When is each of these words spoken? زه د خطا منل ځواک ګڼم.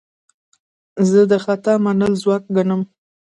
زه 1.09 1.19
د 1.31 1.33
خطا 1.43 1.73
منل 1.83 2.13
ځواک 2.21 2.43
ګڼم. 2.55 2.81